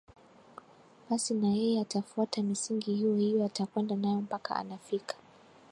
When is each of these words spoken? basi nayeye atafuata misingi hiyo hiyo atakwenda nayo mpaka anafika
basi 1.09 1.33
nayeye 1.33 1.81
atafuata 1.81 2.43
misingi 2.43 2.95
hiyo 2.95 3.15
hiyo 3.15 3.45
atakwenda 3.45 3.95
nayo 3.95 4.21
mpaka 4.21 4.55
anafika 4.55 5.15